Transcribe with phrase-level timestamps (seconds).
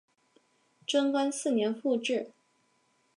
[0.87, 2.31] 贞观四年复置。